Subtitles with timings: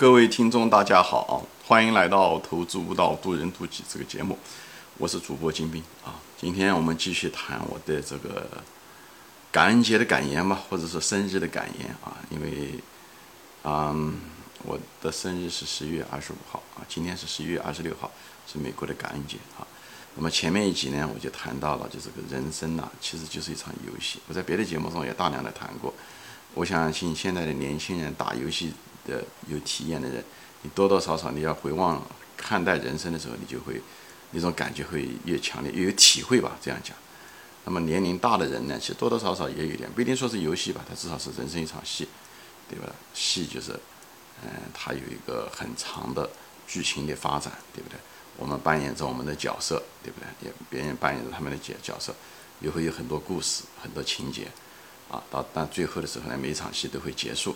[0.00, 4.38] 各位听众，大家好，欢迎来到《投资悟道，渡人渡己》这个节目，
[4.96, 6.16] 我是主播金兵啊。
[6.38, 8.48] 今天我们继续谈我的这个
[9.52, 12.16] 感恩节的感言吧，或者说生日的感言啊。
[12.30, 12.82] 因为，
[13.64, 14.18] 嗯，
[14.64, 18.10] 我的生日是十一月二十五号啊，今天是十一月二十六号，
[18.50, 19.66] 是美国的感恩节啊。
[20.14, 24.18] 那么前面一集呢，我就谈到了，就这个人生呐，其实就是一场游戏。
[24.28, 25.92] 我在别的节目中也大量的谈过。
[26.54, 28.72] 我相信现在的年轻人打游戏。
[29.06, 30.24] 的有体验的人，
[30.62, 32.02] 你多多少少你要回望
[32.36, 33.80] 看待人生的时候，你就会
[34.32, 36.56] 那种感觉会越强烈，越有体会吧。
[36.60, 36.96] 这样讲，
[37.64, 42.08] 那么年龄大的人呢，其实多多少少也有点，不一定说是游戏吧，它至少是人生一场戏，
[42.68, 42.86] 对吧？
[43.12, 43.72] 戏就是，
[44.42, 46.28] 嗯，它有一个很长的
[46.66, 47.98] 剧情的发展，对不对？
[48.36, 50.48] 我们扮演着我们的角色，对不对？
[50.48, 52.14] 也别人扮演着他们的角角色，
[52.60, 54.46] 也会有很多故事、很多情节，
[55.10, 57.54] 啊，到但最后的时候呢，每一场戏都会结束。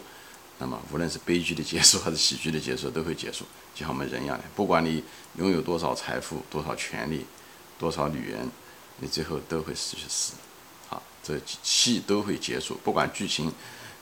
[0.59, 3.45] 那么，无论是悲剧的结束还是喜剧的结束，都会结束，
[3.75, 4.45] 就像我们人一样的。
[4.55, 5.03] 不管你
[5.37, 7.27] 拥有多少财富、多少权利、
[7.77, 8.49] 多少女人，
[9.01, 10.35] 你最后都会失去死。
[10.89, 12.79] 好，这戏都会结束。
[12.85, 13.53] 不管剧情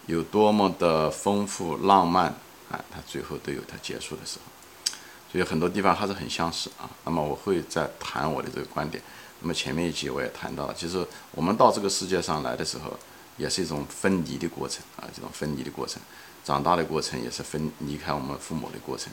[0.06, 2.27] 有多么的丰富浪漫
[2.70, 4.92] 啊，它最后都有它结束的时候。
[5.33, 6.91] 所以很多地方还是很相似啊。
[7.06, 9.03] 那么我会再谈我的这个观点。
[9.41, 12.97] 那么前面一集我也谈到了，其实我们到这个世界上来的时候，
[13.39, 16.00] 也是一种分离的过程啊，这种分离的过程。
[16.44, 19.12] 长大的过程也是分离开我们父母的过程，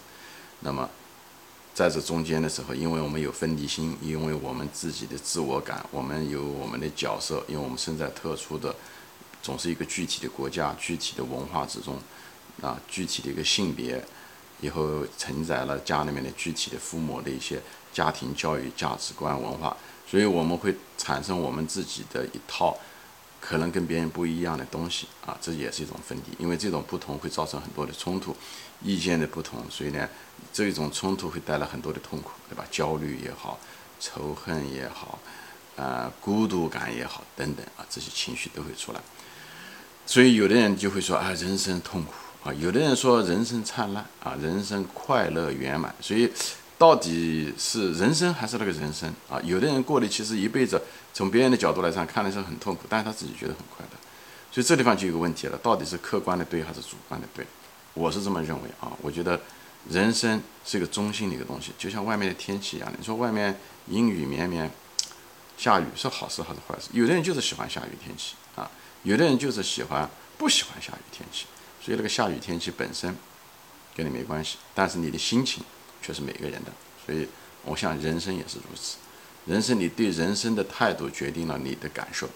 [0.61, 0.89] 那么
[1.75, 8.75] 在这中间的时候，因为我们有分离心，因为我们自己的自我感，我们有我们的角色，因为我们身在特殊的，
[9.43, 11.97] 总是一个具体的国家、具体的文化之中，
[12.61, 14.03] 啊，具体的一个性别，
[14.59, 17.61] 以后承载了家里面的具体的父母的一些
[17.93, 19.77] 家庭教育、价值观、文化，
[20.09, 22.75] 所以我们会产生我们自己的一套。
[23.39, 28.35] 可能跟别人不一样的东西啊，这也是一种分离，因为这种不同会造成很多的冲突，
[28.81, 30.07] 意见的不同，所以呢，
[30.51, 32.65] 这种冲突会带来很多的痛苦，对吧？
[32.69, 33.59] 焦虑也好，
[33.99, 35.19] 仇恨也好，
[35.75, 38.99] 啊，孤独感也好，等等啊，这些情绪都会出来。
[40.05, 42.13] 所以有的人就会说啊，人生痛苦
[42.43, 45.95] 啊，有的人说人生灿烂啊，人生快乐圆满。
[46.01, 46.31] 所以。
[46.79, 49.37] 到底是人生还是那个人生啊？
[49.43, 50.81] 有的人过的其实一辈子，
[51.13, 53.97] 从别人的角度来上看的是很痛苦，但是他自己觉得很快乐。
[54.49, 57.45] 所以这地方就有个问题了，到底是客观的对还是主观的对？
[57.93, 59.37] 我是这么认为啊，我觉得
[59.89, 62.89] 人生是一个中性的一个东西，就像外面的天气一样。
[62.97, 64.71] 你说外面阴雨绵绵，
[65.57, 66.87] 下雨是好事还是坏事？
[66.93, 68.71] 有的人就是喜欢下雨天气啊，
[69.03, 71.45] 有的人就是喜欢不喜欢下雨天气。
[71.83, 73.13] 所以那个下雨天气本身
[73.93, 75.61] 跟你没关系，但是你的心情。
[76.01, 76.71] 却是每个人的，
[77.05, 77.27] 所以
[77.65, 78.97] 我想人生也是如此。
[79.45, 82.29] 人生，你对人生的态度决定了你的感受，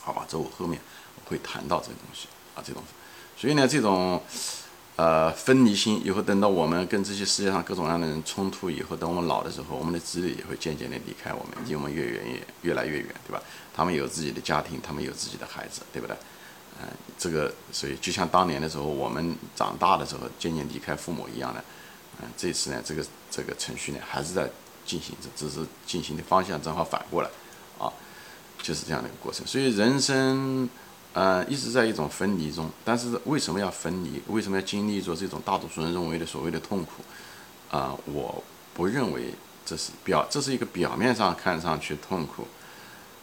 [0.00, 0.26] 好吧？
[0.28, 0.78] 这我后面
[1.26, 2.82] 会谈到这个东西啊，这种。
[3.36, 4.20] 所以呢，这种
[4.96, 13.42] 呃分离心，以后等到我们跟这些世界上各种各样的人冲突以后，等我们老的时候，我们的子女也会渐渐的离开我们，离我们越远越越来越远，对吧？
[13.72, 16.14] 他们有自己的家庭，他们有自己的孩子，对不对？
[16.82, 21.64] 嗯，这个所以就像当年的时候，我们长大的时候渐渐离开父母一样的。
[22.20, 24.48] 嗯，这次呢，这个这个程序呢，还是在
[24.84, 27.30] 进行着，只是进行的方向正好反过来，
[27.78, 27.92] 啊，
[28.62, 29.46] 就是这样的一个过程。
[29.46, 30.68] 所以人生，
[31.12, 32.70] 呃，一直在一种分离中。
[32.84, 34.22] 但是为什么要分离？
[34.28, 37.02] 为什么要经历着这种大多数人认为的所谓的痛苦？
[37.76, 38.42] 啊，我
[38.74, 39.34] 不认为
[39.64, 42.46] 这是表，这是一个表面上看上去痛苦，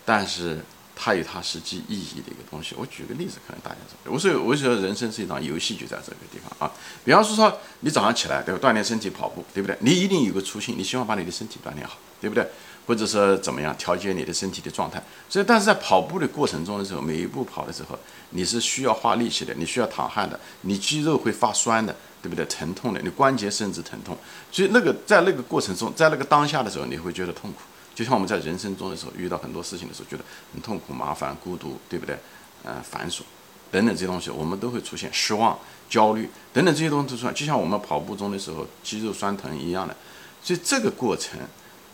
[0.05, 0.63] 但是。
[1.01, 2.75] 它有它实际意义的一个东西。
[2.77, 4.11] 我举个例子，可能大家知道。
[4.11, 6.69] 我说，我说人生是一场游戏，就在这个地方啊。
[7.05, 9.77] 比方说，说你早上起来对吧，锻炼身体跑步，对不对？
[9.79, 12.45] 你一定有个初心，你希望把你的身体锻炼好，对不对？
[12.85, 15.01] 或者说怎么样调节你的身体的状态。
[15.29, 17.97] 所以，但是在跑步的过程中的时候，每一步跑的时候，
[18.31, 22.43] 你是需要花力气的，你需要淌汗的，你肌肉会发酸的，对不对？
[22.45, 24.17] 疼痛的，你关节甚至疼痛。
[24.51, 27.59] 所以，那个在那个过程中，在那个当下的时候，你会觉得痛苦。
[27.99, 30.23] 就像我们在人生中的时候，遇到很多事情的时候，觉得
[30.53, 32.17] 很痛苦、麻烦、孤独，对不对？
[32.63, 33.23] 呃，繁琐
[33.69, 37.33] 等等这些东西，我们都会出现失望、焦虑等等这些东西出现。
[37.33, 39.93] 就像我们跑步中的时候，肌肉酸疼一样的。
[40.41, 41.41] 所以这个过程，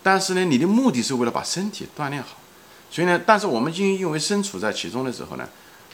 [0.03, 2.37] 但是呢，你的目的是为了把身体锻炼好。
[2.91, 5.49] 所以呢，但是我们因因为身处在其中的时候呢，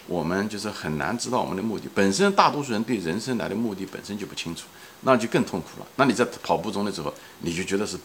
[0.07, 1.87] 我们就是很难知道我们的目的。
[1.95, 4.63] 本身大多数人对人生来的目的本身就不清楚。
[5.01, 5.87] 那就更痛苦了。
[5.95, 7.97] 那你在跑步中的时候，你就觉得是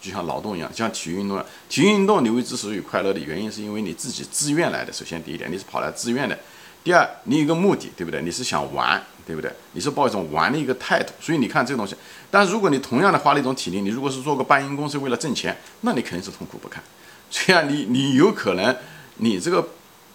[0.00, 1.46] 就像劳动一样，像体育运动一样。
[1.68, 4.92] 体育运动你为之所以快乐的原因，是因为你自己自愿来的。
[4.92, 6.36] 首先第一点，你是跑来自愿的；
[6.84, 8.20] 第二，你有一个目的，对不对？
[8.22, 9.52] 你是想玩，对不对？
[9.72, 11.12] 你是抱一种玩的一个态度。
[11.20, 11.94] 所以你看这个东西。
[12.30, 16.82] 但如果你同样的花了一种体力，你如果是做个搬运工是为了挣钱，那你肯定是痛苦不堪。
[17.30, 18.76] 虽然你你有可能
[19.16, 19.66] 你这个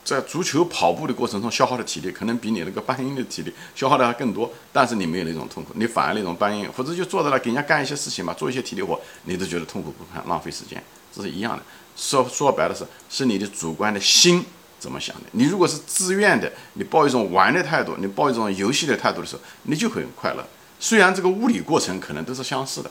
[0.07, 10.81] 在足球跑步的过程中消耗的体力，可能比你那个搬运的体力消耗的还更多，但是你没有那种痛苦，你反而那种搬运或者就坐在那给人家干一些事情嘛， 做一些体力活，你都觉得痛苦不堪，浪费时间，
[11.13, 11.63] 这是一样的。
[11.97, 14.45] 说说白了是，是你的主观的心
[14.79, 15.23] 怎么想的。
[15.33, 20.47] 你如果是自愿的，你抱一种玩的态度，你抱一种游戏的态度的时候，你就很快乐。
[20.79, 22.89] 虽然这个物理过程可能都是相似的，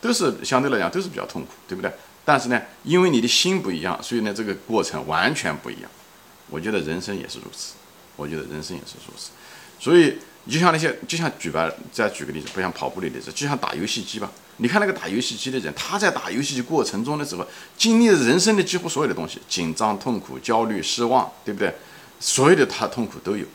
[0.00, 1.90] 都是相对来讲都是比较痛苦，对不对？
[2.24, 5.90] 但是呢，因为你的心不一样，所以呢，这个过程完全不一样。
[6.52, 7.72] 我觉得人生也是如此，
[8.14, 9.30] 我觉得人生也是如此，
[9.80, 10.18] 所以
[10.48, 14.30] 就像那些，就像举吧，再举个例子，不像跑步的例子，就像打游戏机吧。
[14.58, 17.46] 你看那个打游戏机的人，他在打游戏机过程中的时候，
[17.78, 21.74] 经历了人生的几乎所有的东西，紧张、痛苦、焦虑、失望，对不对？
[22.20, 23.46] 所有的他痛苦都有。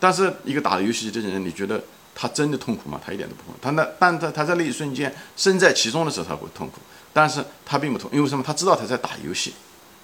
[0.00, 1.82] 但是一个打游戏机的人，你觉得
[2.16, 3.00] 他真的痛苦吗？
[3.02, 3.54] 他一点都不痛。
[3.62, 6.78] 他那，但他他在那一瞬间身在其中的时候，他会痛苦，
[7.12, 8.42] 但是他并不痛，因为什么？
[8.42, 9.54] 他知道他在打游戏。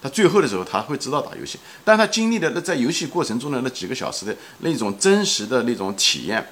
[0.01, 6.47] 他最后的时候，他会知道打游戏，但他经历的那在游戏过程中的那几个小时的那种真实的那种体验，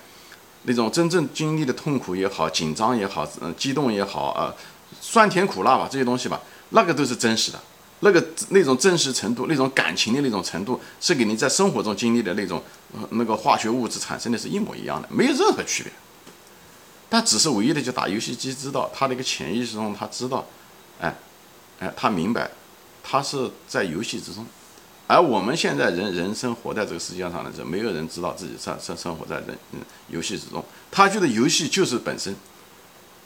[0.64, 4.54] 那种真正经历的痛苦也好，紧张也好，嗯，激动也好，啊，
[5.00, 6.42] 酸甜苦辣吧，这些东西吧，
[6.72, 7.60] 那个都是真实的，
[8.02, 12.62] 那个那种真实程度，那种感情的那种程度，是给你在生活中经历的那种
[13.12, 15.92] 那个化学物质产生的是一模一样的，没有任何区别。
[17.10, 20.46] 他只是唯一的就打游戏机知道他的一个潜意识中他知道，
[21.00, 21.16] 哎，
[21.80, 22.52] 哎，他明白。
[23.10, 24.46] 他是在游戏之中，
[25.08, 30.62] 而我们现在人人生活在这个世界上的时候，没有人知道自己生生生活在人嗯游戏之中。
[30.92, 32.36] 他觉得游戏就是本身，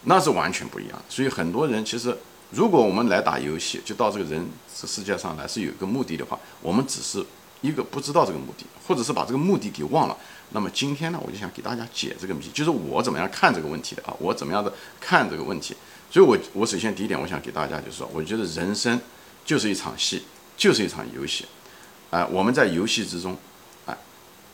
[0.03, 1.01] 那是完全不一样。
[1.09, 2.15] 所以很多人其实，
[2.51, 4.47] 如果我们来打游戏，就到这个人
[4.79, 7.25] 这世界上来是有一个目的的话，我们只是
[7.61, 10.15] 一个不知道这个目的，或者是把这个目的给忘了。
[10.51, 14.13] 那么今天呢，我就想给大家解这个谜，就是我怎么样看这个问题的啊？
[14.19, 15.75] 我怎么样的看这个问题？
[16.11, 19.01] 所以我我首先第一点，我想给大家就是说，我觉得人生。
[19.45, 20.23] 就是一场戏，
[20.55, 21.45] 就是一场游戏，
[22.09, 23.37] 啊，我们在游戏之中，
[23.85, 23.97] 啊，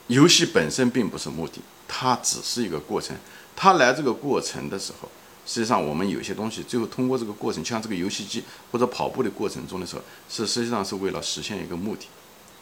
[0.08, 3.16] 游戏本身并不是目的，它只是一个过程。
[3.56, 5.10] 它来这个过程的时候，
[5.46, 12.06] 实际上我们有些东西最后通过这个过程，像这个游戏机或者跑步的过程中的时候，是实际上是为了实现一个目的。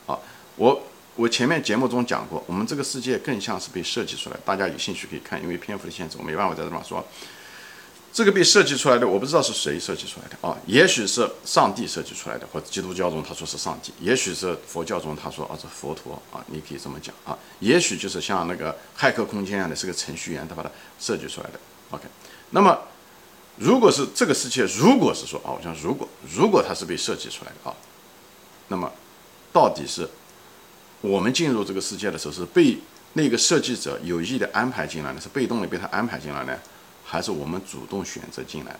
[0.07, 0.17] 啊，
[0.55, 0.83] 我
[1.15, 7.05] 我前面节目中讲过，我们这个世界更像是被设计出来，大家有兴趣可以看，因为篇幅的限制，我没办法在这方说。
[8.15, 10.57] 这个被设计出来的，我不知道是谁设计出来的啊？
[10.65, 17.37] 也许是上帝设计出来的，或者基督教中他说是上帝；也许是佛教中他说啊是佛陀啊，你可以这么讲啊。
[17.59, 21.59] 也许就是像那个骇客空间一样的，是个程序员他把它设计出来的。
[21.89, 22.05] OK，
[22.51, 22.79] 那么
[23.57, 27.75] 如果是这个世界，如果是说啊，我讲如果如果它是被设计出来的啊，
[28.69, 28.89] 那么
[29.51, 30.09] 到底是
[31.01, 32.77] 我们进入这个世界的时候是被
[33.11, 36.57] 那个设计者有意的安排进来的，是被动的被他安排进来呢？
[37.05, 38.79] 还是我们主动选择进来的，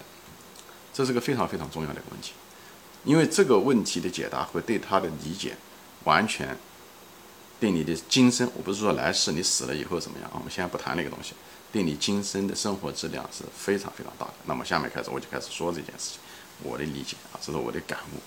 [0.92, 2.33] 这是个非常非常重要的一个问题，
[3.04, 5.56] 因为这个问题的解答会对他的理解，
[6.06, 6.57] 完全
[7.60, 10.33] 对你的今生，我不是说来世你死了以后怎么样啊？
[10.36, 11.33] 我们现在不谈那个东西，
[11.72, 14.33] 对你今生的生活质量是非常非常大的。
[14.45, 16.19] 那么下面开始我就开始说这件事情，
[16.63, 18.19] 我的理解啊，这是我的感悟。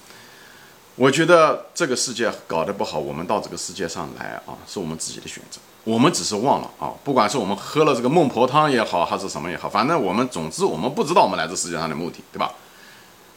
[0.98, 5.60] 我觉得这个世界搞得不好，我们到这个世界上来啊，是我们自己的选择。
[5.84, 12.52] 我们只是忘了啊，不管是我们喝了这个孟婆汤也好，还是什么也好，反正我们总之我们不知道我们来这世界上的目的，对吧？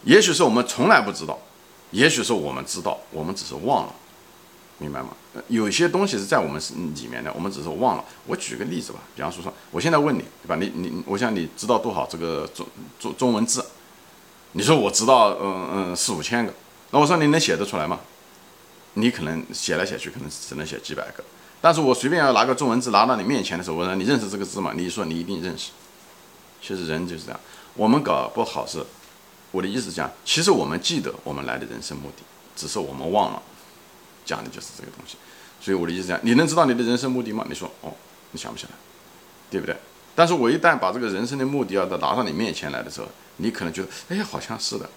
[0.06, 1.38] 也许是我们从来不知道，
[1.92, 3.94] 也许是我们知道，我们只是忘了，
[4.80, 5.10] 明白吗？
[5.48, 6.60] 有些东西是在我们
[6.96, 8.04] 里面的，我们只是忘了。
[8.26, 10.56] 我举个例子吧，比方说说，我现在问你，对吧？
[10.56, 12.66] 你你，我想你知道多少这个中
[13.00, 13.64] 中中文字？
[14.54, 16.52] 你说我知道，嗯嗯，四五千个。
[16.92, 18.00] 那我说你能写得出来吗？
[18.96, 21.24] 你可能写来写去，可能只能写几百个。
[21.62, 24.74] 但是我随便要拿个中文字拿到你面前的时候，我说你认识这个字吗？
[24.76, 25.72] 你说你一定认识。
[26.62, 27.40] 其实人就是这样，
[27.76, 28.84] 我们搞不好是，
[29.52, 32.24] 我的意思讲，其实我们记得我们来的人生目的，
[32.56, 33.42] 只是我们忘了，
[34.26, 35.16] 讲的就是这个东西。
[35.62, 37.46] 所以我的意思讲，你能知道你的人生目的吗？
[37.48, 37.94] 你说哦，
[38.32, 38.72] 你想不起来，
[39.50, 39.76] 对不对？
[40.14, 43.08] 但是我一旦把这个人生的目的要拿到你面前来的时候，
[43.38, 44.90] 你可能觉得，哎，好像是的。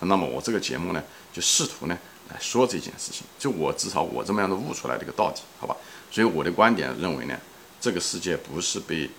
[0.00, 1.02] 那么我这个节目呢，
[1.36, 1.98] 就试图呢
[2.30, 5.76] 来说这件事情，就我至少我这么样的悟出来的一个道理，好吧？
[6.10, 7.38] 所以我的观点认为呢，
[7.78, 9.10] 这个世界不是被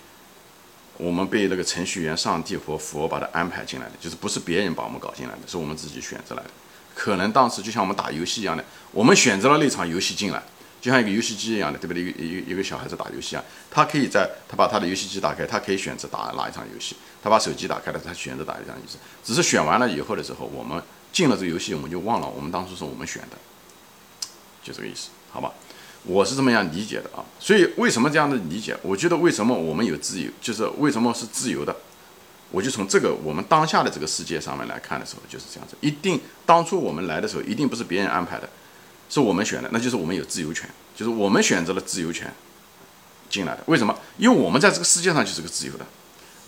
[0.96, 6.50] 我们被那个程序员、上帝或佛把它安排进来的，就是不是别人把我们搞进来的，是我们自己选择来的。
[6.92, 10.42] 可能当时就像我们打游戏一样的，我们选择了那场游戏进来，
[10.80, 12.02] 就像一个游戏机一样的，对不对？
[12.02, 16.96] 一个一个小孩子打游戏啊，他可以在他把他的游戏机打开，他可以选择打哪一场游戏。
[17.22, 20.80] 他把手机打开了，他选择打一场游戏，只是选完了以后的时候，我们
[21.12, 23.38] 进了这个游戏，我们就忘了我们当初是我们选的，
[24.62, 25.52] 就这个意思，好吧？
[26.04, 27.24] 我是这么样理解的啊。
[27.40, 28.76] 所以为什么这样的理解？
[28.82, 31.74] 我觉得为什么我们有自由，就是为什么是自由的？
[32.50, 35.76] 我就从这个我们当下的这个世界上面来看的时候，就是这样子。
[35.80, 38.48] 一定当初我们来的时候，一定不是别人安排的，
[39.10, 42.32] 是我们选的，那就是我们有自由权，就是我们选择了自由权
[43.28, 43.62] 进来的。
[43.66, 43.94] 为什么？
[44.16, 45.86] 因为我们在这个世界上就是个自由的，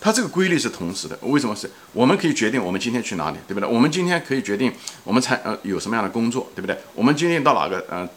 [0.01, 1.17] 它这个规律是同时的。
[1.21, 1.69] 为什么是？
[1.93, 3.69] 我们可以决定我们今天去哪里，对不对？
[3.69, 6.75] 我们今天可以决定我们参呃有什么样的工作，对不对？
[6.95, 8.09] 我们今天到哪个呃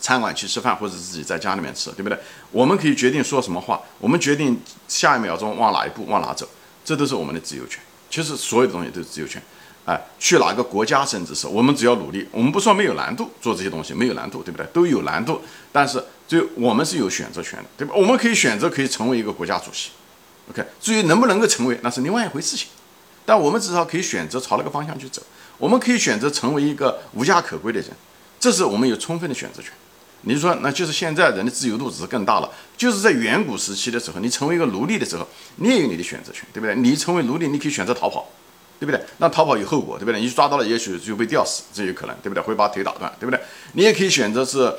[0.00, 2.18] 餐馆去吃饭，或者自己在家里面吃，对不对？
[2.50, 6.48] 我们可以决定说什么话，我们决定下一秒钟往哪一步往哪走，
[6.84, 7.80] 这都是我们的自由权。
[8.10, 9.40] 其实所有的东西都是自由权。
[9.84, 14.64] 哎，去哪个国家，甚至是我们只要努力，我们不说没有难度，做这些东西没有难度，对不对？
[14.72, 15.40] 都有难度，
[15.72, 17.92] 但是就我们是有选择权的，对吧？
[17.96, 19.90] 我们可以选择可以成为一个国家主席
[20.50, 20.64] ，OK。
[20.80, 22.68] 至于能不能够成为，那是另外一回事情。
[23.24, 25.22] 但我们至少可以选择朝那个方向去走，
[25.58, 27.90] 我们可以选择成为一个无家可归的人，
[28.40, 29.70] 这是我们有充分的选择权。
[30.22, 36.74] 你说，那就是现在人的自由度只是更大了，就是在远古时期的时候，你成为一个奴隶的时候，你也有你的选择权，对不对？
[36.76, 38.28] 你成为奴隶，你可以选择逃跑。
[38.80, 39.00] 对不对？
[39.18, 40.20] 那逃跑有后果，对不对？
[40.20, 42.42] 你抓到了，也许就被吊死，这有可能，对不对？
[42.42, 43.40] 会把腿打断，对不对？
[43.74, 44.74] 你也可以选择是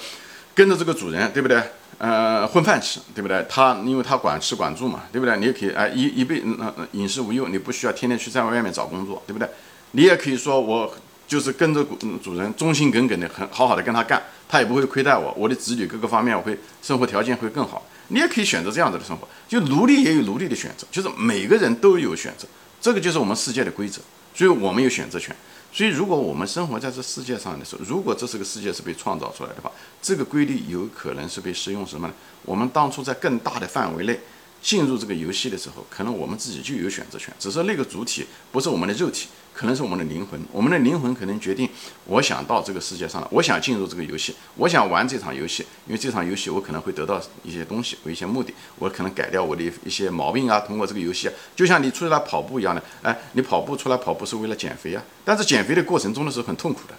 [0.54, 1.64] 跟着这个主人，对不对？
[1.98, 3.46] 呃，混饭吃，对不对？
[3.50, 5.38] 他因为他管吃管住嘛，对不对？
[5.38, 9.48] 你也可以哎一一辈嗯饮食无忧，你不需要天天去在外面找工作，对不对？
[9.92, 10.92] 你也可以说我
[11.28, 11.86] 就是跟着
[12.22, 17.82] 主人忠心耿耿的，很好好的跟他干，他也不会亏待我，我的子女各个方面我会生活条件会更好。
[18.10, 22.46] 你也可以选择这样子的生活，就奴隶也有奴隶的选择，就是每个人都有选择。
[22.82, 24.02] 这个就是我们世界的规则，
[24.36, 25.34] 所以我们有选择权。
[25.74, 29.72] 所以，如果我们生活在这世界上的时候，如果这是个世界是被创造出来的话，
[30.04, 32.14] 这个规律有可能是被适用什么呢？
[32.44, 34.20] 我们当初在更大的范围内。
[34.64, 40.40] 进入这个游戏的时候，可能我们自己就有选择权，只是那个主体不是我们的肉体，可能是我们的灵魂。
[40.54, 41.70] 我们的灵魂可能决定，
[42.06, 50.62] 我想到这个世界上了，我想进入这个游戏，我想玩这场游戏，因为这场游戏我可能会得到一些东西，有一些目的，我可能改掉我的一些毛病啊。
[50.62, 56.96] 通过这个游戏，就像你出来跑步一样的，哎，你跑步出来跑步是为了减肥啊，但是减肥的过程中的时候很痛苦的，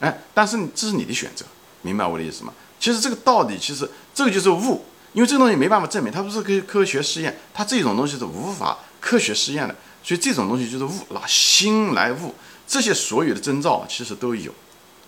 [0.00, 1.46] 哎，但是这是你的选择，
[1.80, 2.52] 明白我的意思吗？
[2.78, 4.84] 其实这个道理，其实这个就是悟。
[5.12, 12.34] 因为这个东西没办法证明，它不是科科学实验，它这种东西是无法科学实验的，所以这种东西就是悟，拿心来悟。
[12.66, 14.52] 这些所有的征兆其实都有。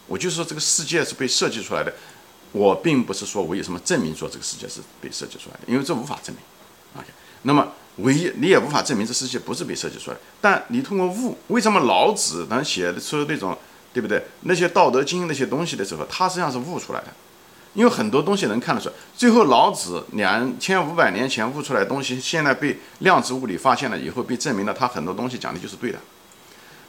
[0.09, 1.94] 我就说这个世界是被设计出来的，
[2.50, 6.44] 我并不是说我有什么证明说这个世界是被设计出来的，因为这无法证明。
[7.00, 7.09] OK，
[7.42, 13.56] 那么唯一你也无法证明这世界不是被设计出来的，但你通过悟，为什么老子能写出那种
[13.94, 14.21] 对不对？
[14.40, 17.06] 那些《道德经》那些东西的时候，他实际上是悟出来的。
[17.75, 25.99] 因为很多东西能看得出来，最后老子两千五百年前悟出来的东西，现在被量子物理发现了以后，被证明了，他很多东西讲的就是对的。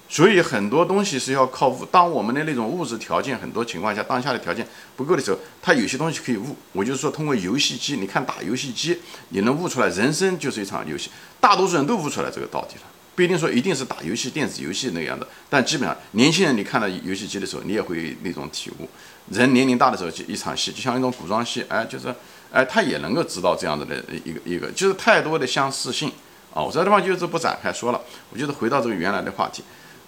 [0.09, 1.83] 所以很多东西是要靠悟。
[1.85, 6.55] 当我们的那种物质条件很多情况下，当下的条件不够的时候，它有些东西可以悟。
[6.73, 8.99] 我就是说，通过游戏机，你看打游戏机，
[9.29, 11.09] 你能悟出来，人生就是一场游戏。
[11.39, 12.81] 大多数人都悟出来这个道理了，
[13.15, 18.89] 不一定说一定是打游戏、电子游戏那样的，但基本上年轻人，你看到游戏机的时候，你也会那种体悟。
[19.29, 22.13] 人年龄大的时候，就一场戏，就像一种古装戏，哎，就是，
[22.51, 26.11] 哎，他也能够知道这样子的一个一个，就是太多的相似性
[26.53, 26.61] 啊。
[26.61, 28.01] 我这地方就是不展开说了，
[28.31, 29.63] 我就是回到这个原来的话题，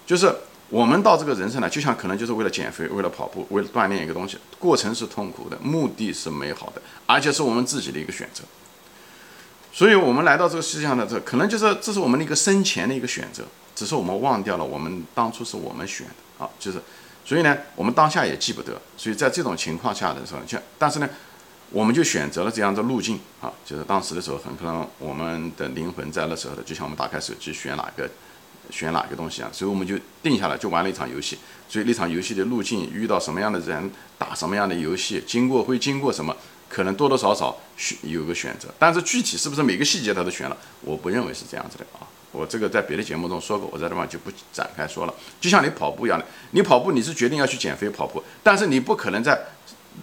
[0.05, 0.33] 就是
[0.69, 8.43] 我们到这个人生呢，就像可能就是为了减肥，为了跑步，为了锻炼一个东西，过程是痛苦的，目的是美好的，而且是我们自己的一个选择。
[9.75, 13.43] 所以我们来到这个世界上的这，可能就是这是我们的一个生前的一个选择，
[13.75, 16.81] 只是我们忘掉了我们当初是我们选的啊，就是。
[17.25, 21.09] 所以呢，我们当下也记不得，所以在这种情况下的时候，像但是呢，
[21.71, 28.07] 我们就选择了这样的路径啊，就是当时的时候，很可能我们的灵魂在那时候的，就像我们打开手机选哪个，
[28.69, 36.37] 选哪个东西啊，所以我们就定下来就玩了一场游戏，所以那场游戏的路径遇到什么样的人，打什么样的游戏，经过会经过什么，
[36.75, 42.03] 可能多多少少选有个选择，但是具体是不是每个细节他都选了，我不认为是这样子的啊。
[42.33, 45.13] 我这个在别的节目中说过，我在这方就不展开说了。
[45.39, 49.39] 就像你跑步一样的，你跑步你是决定要去减肥跑步，但是你不可能在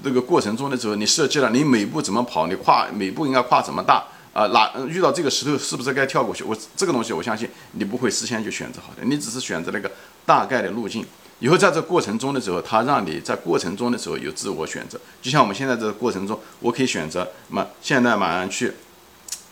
[0.02, 4.02] 这个过程中的时候，你设计了你每步怎么跑，你跨每步应该跨怎么大
[4.32, 4.46] 啊？
[4.46, 6.42] 哪遇到这个石头是不是该跳过去？
[6.42, 9.92] 我这个东西我相信你不会事先就选择好的，你只是选择那个
[10.24, 11.04] 大概的路径。
[11.42, 14.98] 以后在这过程中的时候，他让你在过程中的时候有自我选择。
[15.20, 18.72] 就像我们现在这个过程中，我可以选择，那么现在马上去。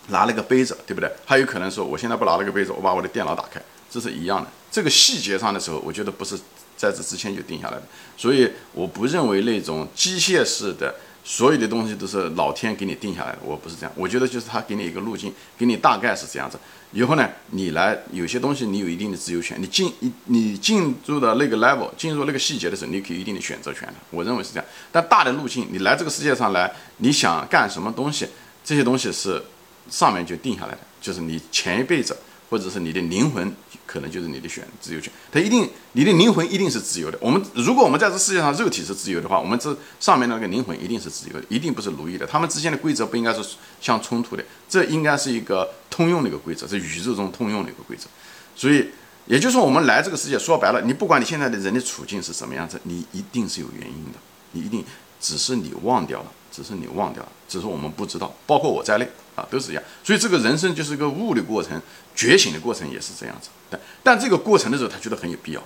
[0.09, 1.09] 拿了个杯子，对不对？
[1.25, 4.51] 还有可能说，我现在不拿了个杯子，我把我的电脑打开，这是一样的。
[4.69, 6.37] 这个细节上的时候，我觉得不是
[6.77, 7.83] 在这之前就定下来的，
[8.17, 10.93] 所以我不认为那种机械式的
[11.31, 13.39] 所有的东西都是老天给你定下来的。
[13.45, 16.59] 我不是这样，我觉得就是他给你一个路径，给你大概是这样子。
[16.91, 23.95] 以后呢，你来有些东西你有一定的自由权，你进你你进入到那个 level，进入那个细节的时候，你可以一定的选择权的。
[24.11, 24.65] 我认为是这样。
[24.91, 28.27] 但大的路径，你来这个世界上来，你想干什么东西，
[28.65, 29.41] 这些东西是。
[29.89, 32.17] 上面就定下来的，就是你前一辈子
[32.51, 33.55] 或者是你的灵魂，
[33.87, 35.11] 可能就是你的选自由权。
[35.31, 37.17] 它一定，你的灵魂一定是自由的。
[37.23, 42.27] 我们如果我们在这世界上肉体是自由的话，我们这上面那个灵魂一定是自由的，一定不是奴役的。
[42.27, 43.41] 他们之间的规则不应该是
[43.81, 48.09] 相冲突的，这应该是一个通用的一个规则，是宇宙中通用的一个规则。
[48.57, 48.87] 所以，
[49.27, 54.19] 也就是说，我们来这个世界，说白了，你不管你现在的人的处境是什么样子，你一定是有原因的，
[54.53, 54.85] 你一定
[55.21, 56.33] 只是你忘掉了。
[56.53, 59.83] 只是你忘掉了，只是我们不知道，包括我在内啊，都是一样。
[60.03, 61.81] 所以这个人生就是一个悟的过程，
[62.13, 63.49] 觉醒的过程也是这样子。
[63.71, 65.63] 但但这个过程的时候，他觉得很有必要，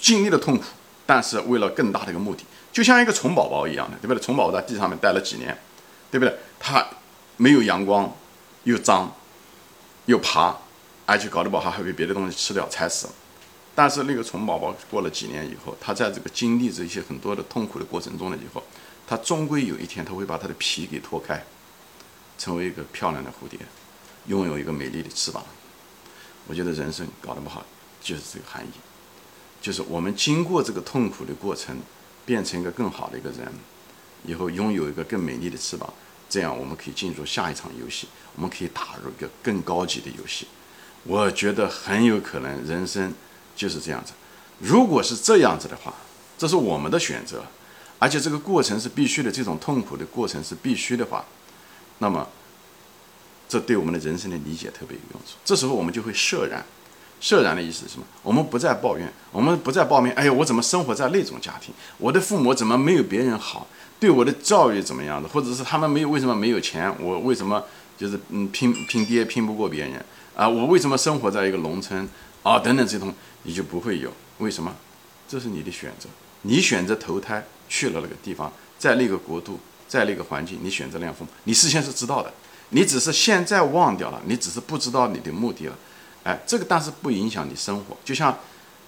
[0.00, 0.62] 经历了痛苦，
[1.04, 4.22] 但是为了更大的一个目的，就像一个虫宝宝一样的，对不对？
[4.22, 5.58] 虫宝宝在地上面待了几年，
[6.08, 6.32] 对不对？
[6.60, 6.86] 它
[7.36, 8.16] 没有阳光，
[8.62, 9.12] 又脏，
[10.06, 10.56] 又爬，
[11.04, 13.12] 而且搞得不好还被别的东西吃掉，踩死了。
[13.74, 18.62] 但是那个虫宝宝过了几年以后，它在这个经历这些很多的痛苦的过程中了以后。
[19.12, 21.44] 它终归有一天，它会把它的皮给脱开，
[22.38, 23.58] 成为一个漂亮的蝴蝶，
[24.26, 25.44] 拥有一个美丽的翅膀。
[26.46, 27.62] 我觉得人生搞得不好，
[28.00, 28.70] 就是这个含义，
[29.60, 31.78] 就是我们经过这个痛苦的过程，
[32.24, 33.52] 变成一个更好的一个人，
[34.24, 35.92] 以后拥有一个更美丽的翅膀，
[36.30, 40.46] 这样我们可以进入下一场游戏，我们可以打入一个更高级的游戏。
[41.04, 43.12] 我觉得很有可能人生
[43.54, 44.14] 就是这样子。
[44.58, 45.92] 如果是这样子的话，
[46.38, 47.44] 这是我们的选择。
[48.02, 51.24] 而且这个过程是必须的，这种痛苦的过程是必须的话，
[51.98, 52.26] 那么
[53.48, 55.36] 这对我们的人生的理解特别有用处。
[55.44, 56.64] 这时候我们就会释然，
[57.20, 58.04] 释然的意思是什么？
[58.24, 60.12] 我们不再抱怨，我们不再抱怨。
[60.16, 61.72] 哎呀，我怎么生活在那种家庭？
[61.98, 63.68] 我的父母怎么没有别人好？
[64.00, 65.28] 对我的教育怎么样的？
[65.28, 66.92] 或者是他们没有为什么没有钱？
[67.00, 67.62] 我为什么
[67.96, 70.04] 就是嗯拼拼爹拼不过别人
[70.34, 70.48] 啊？
[70.48, 72.08] 我为什么生活在一个农村
[72.42, 72.58] 啊？
[72.58, 74.12] 等等这种你就不会有。
[74.38, 74.74] 为什么？
[75.28, 76.08] 这是你的选择，
[76.42, 77.46] 你选择投胎。
[77.72, 82.30] 去了那个地方，在那个国度，在那个环境，你选择那样父母，你事先是知道的，
[82.68, 85.78] 你只是现在忘掉了，你只是不知道你的目的了，
[86.22, 88.38] 哎，这个但是不影响你生活，就像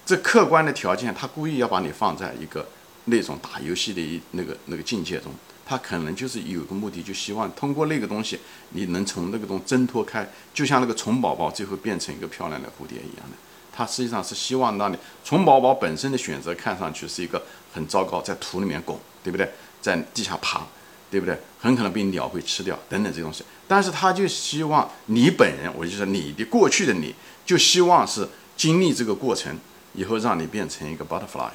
[0.05, 2.67] 这客观的条件，他故意要把你放在一个
[3.05, 5.31] 那种打游戏的一那个那个境界中，
[5.65, 8.39] 他可能就是有个目的，就希望通过那个东西，
[8.69, 13.35] 你能从那个东挣脱开，就像那个虫宝宝最后变成一个漂亮的蝴蝶一样的。
[13.77, 17.43] 他实际上是希望让你虫宝宝本身的选择看上去是一个
[17.75, 19.51] 很糟糕，在土里面拱，对不对？
[19.81, 20.65] 在地下爬，
[21.11, 21.37] 对不对？
[21.59, 23.43] 很可能被鸟会吃掉等等这东西。
[23.67, 27.13] 但是他就希望你本人，我就说你的过去的你，
[27.45, 29.59] 就希望是经历这个过程
[29.93, 31.51] 以后，让你变成一个 butterfly，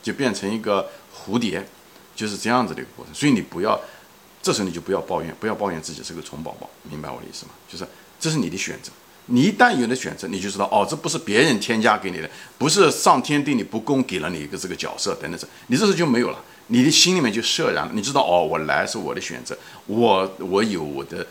[0.00, 1.66] 就变成一个蝴蝶，
[2.14, 3.12] 就是这样子的一个过程。
[3.12, 3.78] 所以你不要，
[4.40, 7.52] 这时候你就不要抱怨，不要抱怨自己是个虫宝宝，明白我的意思吗？
[7.68, 7.84] 就是
[8.20, 8.92] 这是你的选择。
[9.26, 17.90] 你一旦有了选择，你就知道哦，这不是别人添加给你的，不是上天对你不公给了你一个这个角色等等这，你这时候就没有了，你的心里面就释然了。
[17.94, 19.56] 你知道哦，我来是我的选择，
[19.86, 21.26] 我我有我的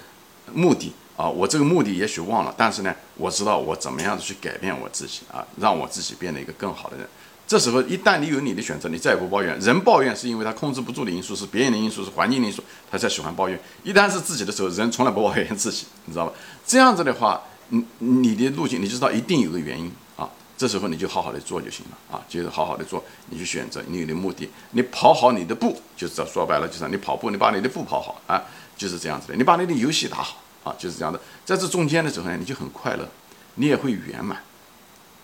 [0.53, 7.07] 目的啊，我这个目的也许忘了，但是呢，我知道我怎么样子去改变我自己啊，让我自己变得一个更好的人。
[7.45, 9.59] 这时候一旦你有你的选择，你再也不抱怨。
[9.59, 13.59] 人抱怨是因为他控制不住的因素，是别人的因素，是环境的因素，他才喜欢抱怨。
[13.83, 16.33] 一旦是自己的时候，人从来不抱怨自己，你知道吧？
[16.65, 17.39] 这样子的话。
[17.73, 28.43] 你你的路径，你知道一定有个原因啊，这时候你就好好的做就行了啊，就是好好的做，你去选择你的目的，你跑好你的步，就是说白了就是你跑步，你把你的步跑好啊，
[28.77, 33.09] 就是这样子的，你把你的游戏打好啊，就是这样的，在这中间的时候呢，你就很快乐，
[33.55, 34.43] 你也会圆满，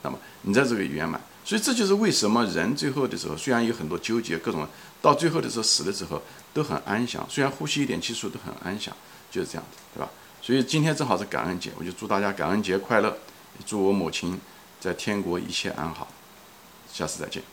[0.01, 4.67] 那么你在这个圆满，所以这就是为什么人最后的时候虽然有很多纠结，各种
[5.03, 6.19] 到最后的时候死的时候
[6.51, 8.91] 都很安详，虽然呼吸一点气数都很安详，
[9.29, 10.09] 就是这样子，对吧？
[10.41, 13.17] 所以今天正好是感恩节，我就祝大家感恩节快乐，
[13.65, 14.39] 祝我母亲
[14.79, 16.07] 在天国一切安好，
[16.91, 17.43] 下次再见。